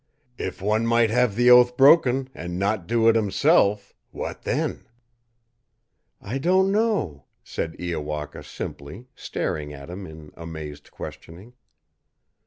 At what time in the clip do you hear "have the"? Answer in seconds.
1.11-1.51